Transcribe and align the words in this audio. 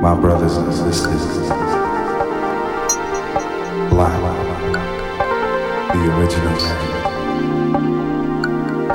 my 0.00 0.14
brothers 0.14 0.56
and 0.58 0.72
sisters. 0.74 1.48
Black, 3.88 4.20
the 5.92 6.00
original 6.14 6.56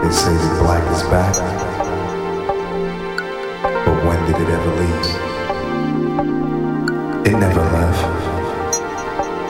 They 0.02 0.12
say 0.12 0.34
that 0.34 0.60
black 0.62 0.86
is 0.92 1.04
back, 1.10 1.36
but 3.86 3.98
when 4.06 4.20
did 4.28 4.38
it 4.42 4.50
ever 4.50 4.74
leave? 4.82 5.10
It 7.26 7.36
never 7.40 7.62
left. 7.62 8.04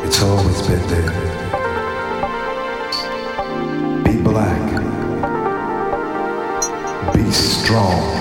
It's 0.05 0.21
always 0.21 0.61
been 0.65 0.87
there. 0.87 1.13
Be 4.05 4.21
black. 4.21 4.63
Be 7.13 7.31
strong. 7.31 8.20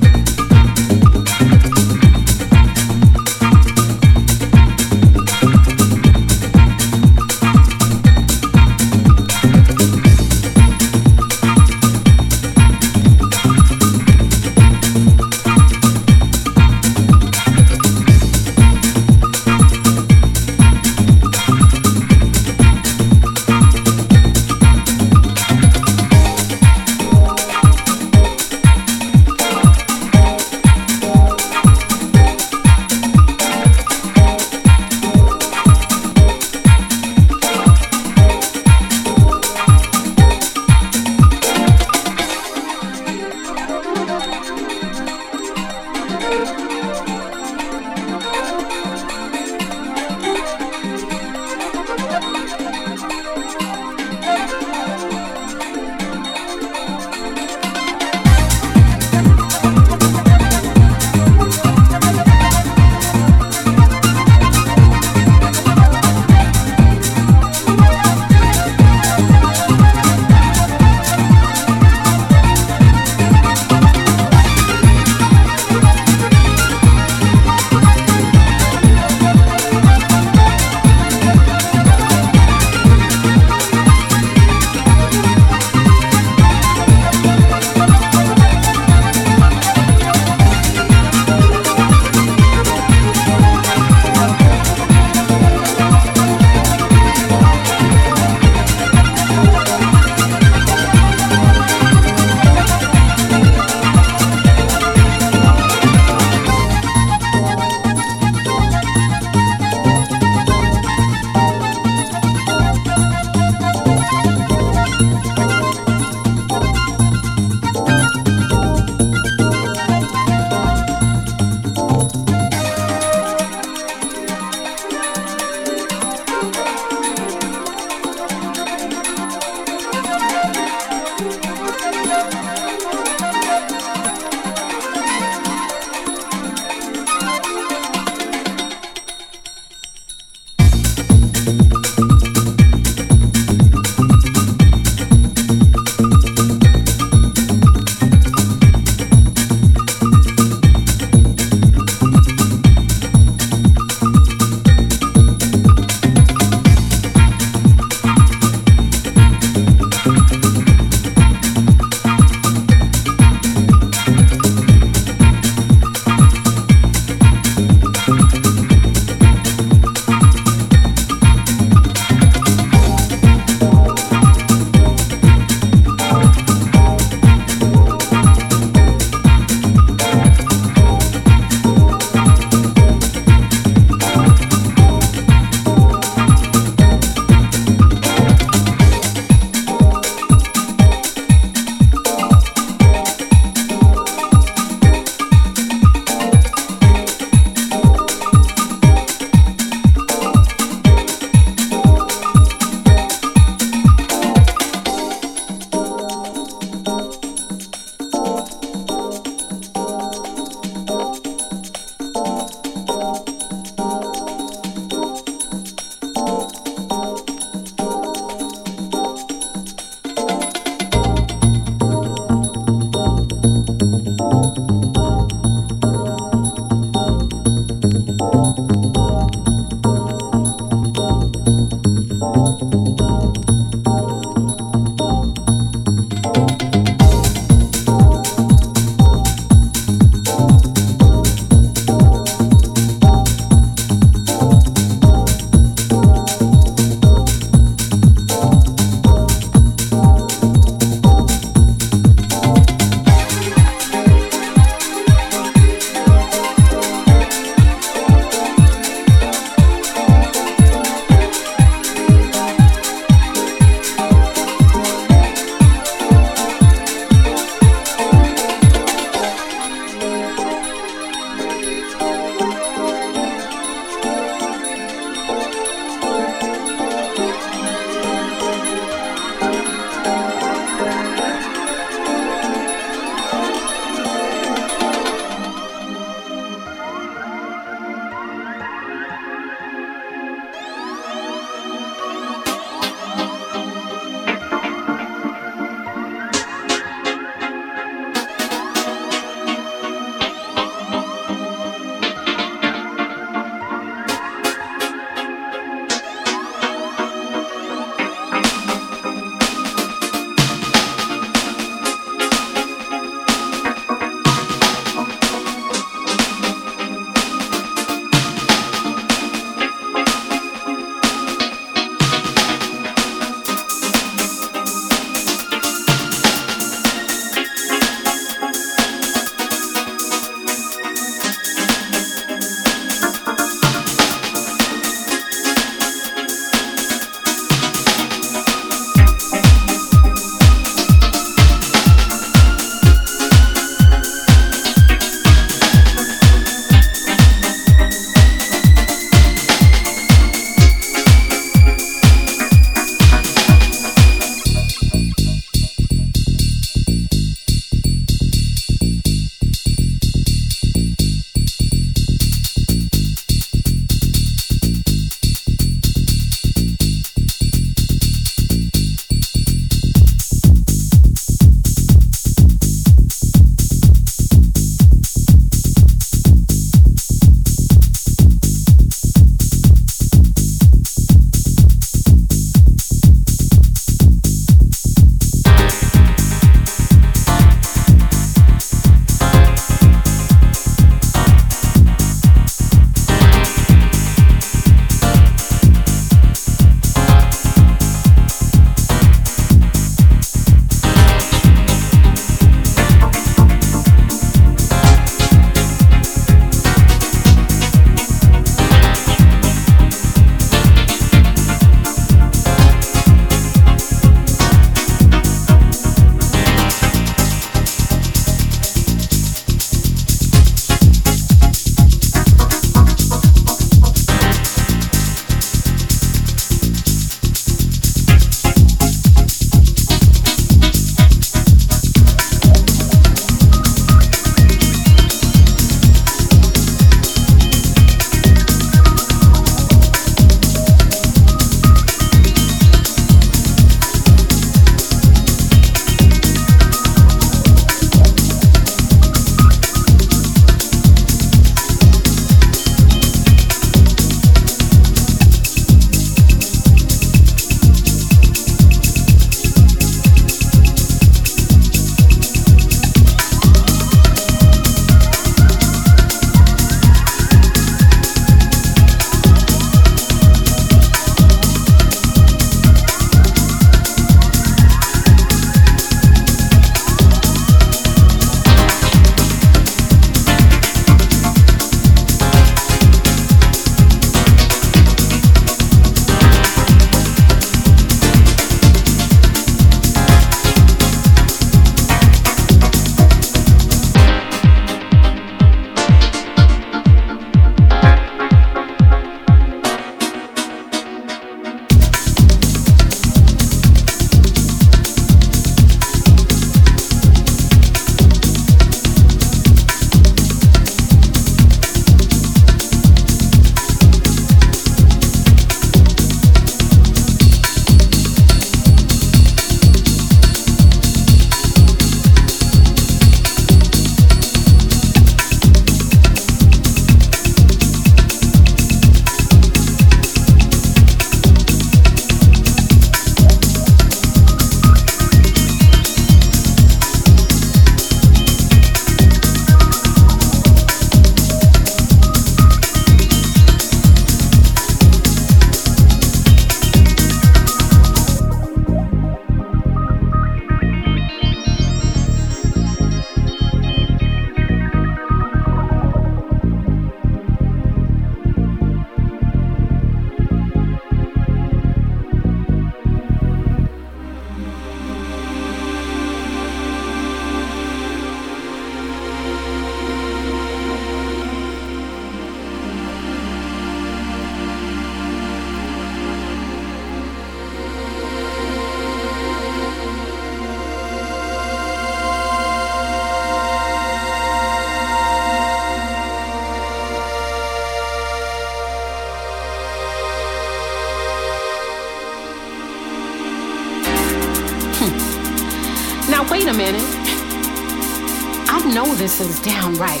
Is 599.21 599.39
downright 599.41 600.00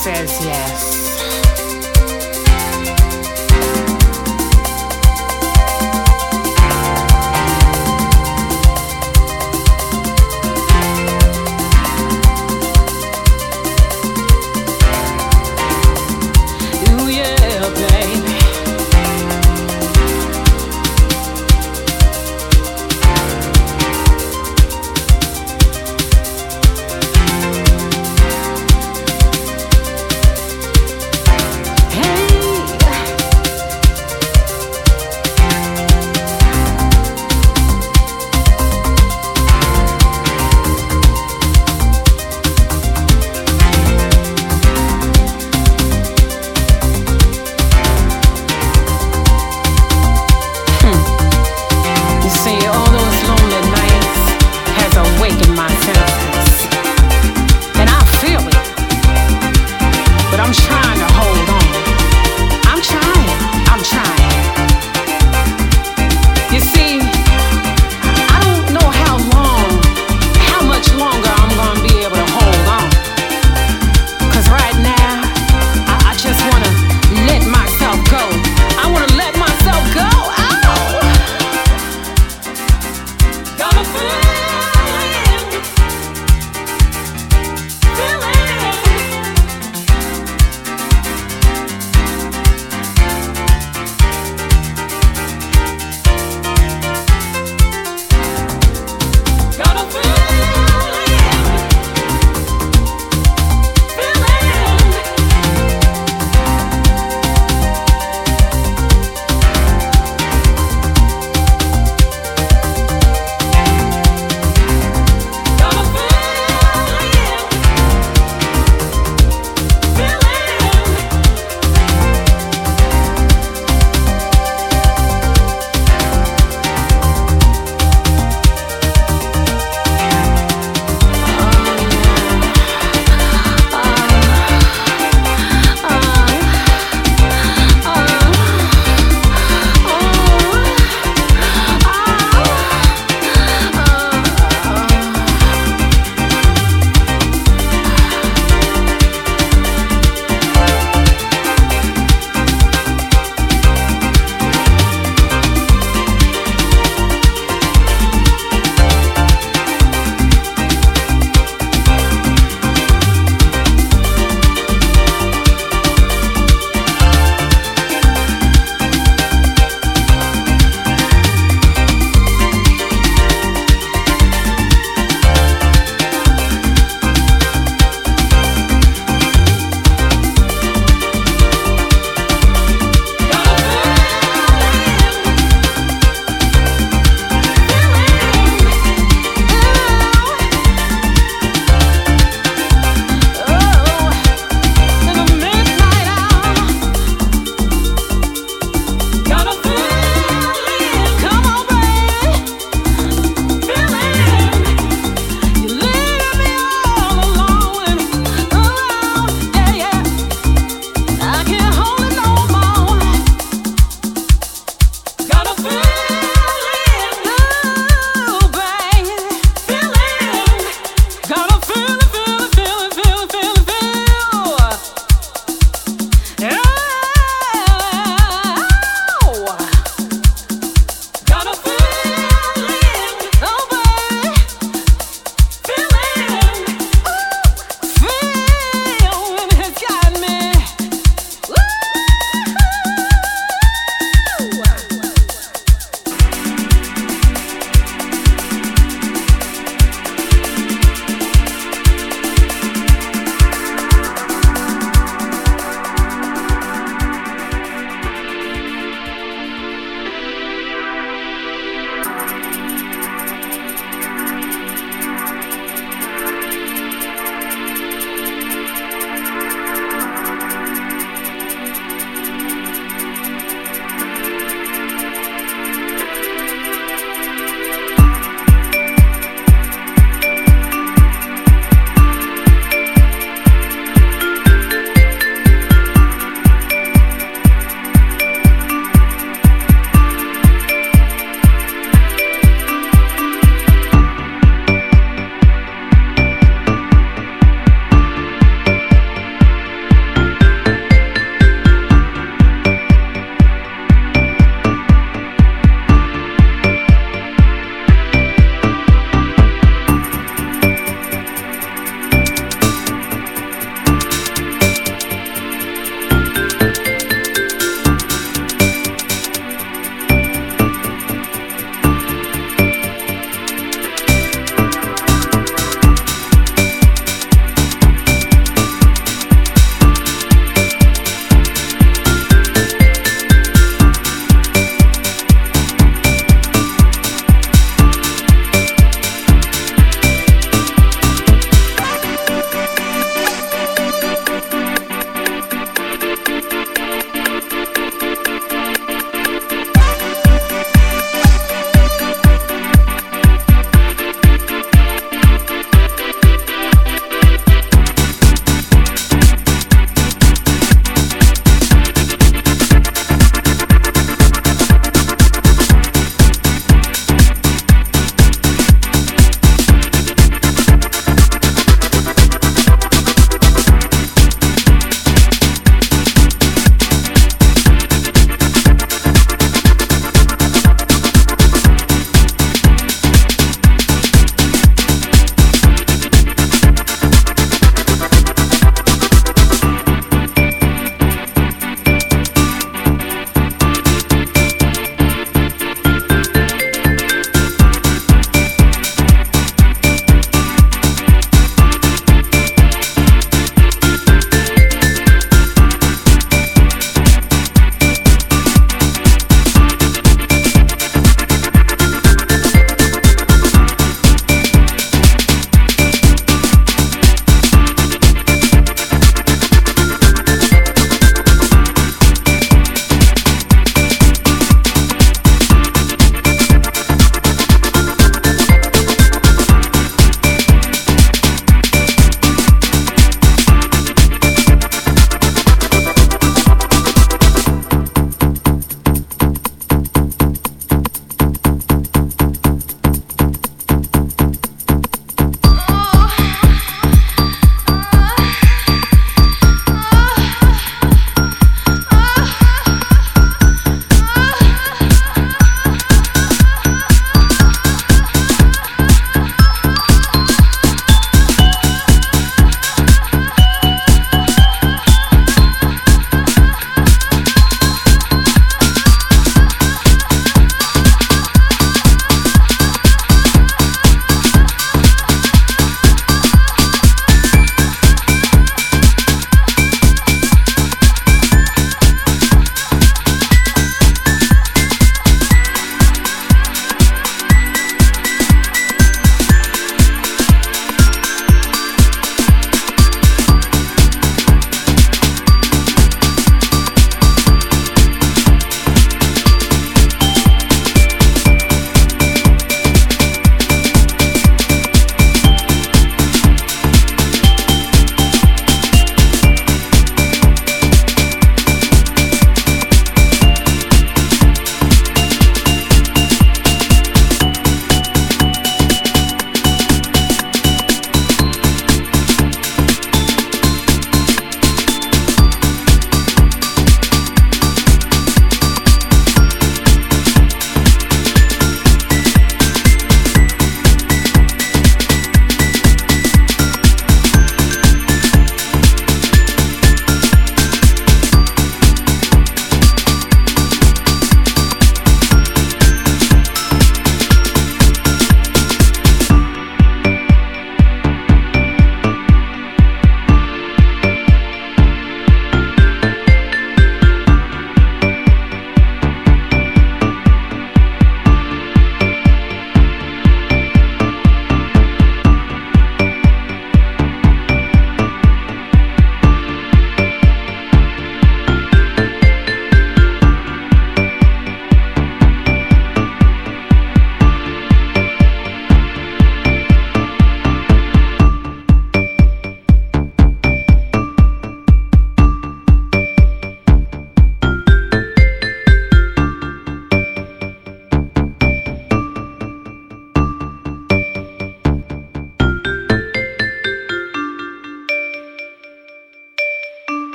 says 0.00 0.42
yes. 0.42 0.89